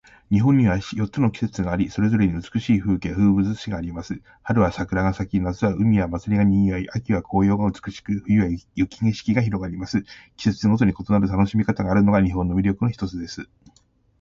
[0.31, 4.19] 日本には四つの季節があり、それぞれに美しい風景や風物詩があります。
[4.41, 10.03] 春は桜が咲き、夏は海や祭りが賑わい、秋は紅葉が美しく、冬は雪景色が広がります。
[10.37, 13.47] 季節ごとに異なる楽しみ方があるのが、日本の魅力の一つです。